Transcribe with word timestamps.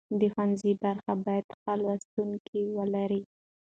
د 0.19 0.21
ښوونځي 0.33 0.71
برخه 0.83 1.13
باید 1.25 1.45
ښه 1.59 1.73
لوستونکي 1.81 2.61
ولري. 2.77 3.21